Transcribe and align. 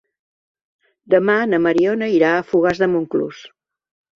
Demà 1.15 1.35
na 1.51 1.59
Mariona 1.67 2.09
irà 2.17 2.33
a 2.39 2.43
Fogars 2.55 2.85
de 2.85 2.89
Montclús. 2.95 3.45